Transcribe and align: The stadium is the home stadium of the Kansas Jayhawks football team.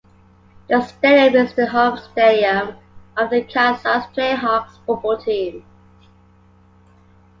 The 0.67 0.81
stadium 0.83 1.45
is 1.45 1.53
the 1.53 1.67
home 1.67 1.95
stadium 1.95 2.73
of 3.15 3.29
the 3.29 3.43
Kansas 3.43 4.03
Jayhawks 4.17 4.83
football 4.83 5.15
team. 5.19 5.63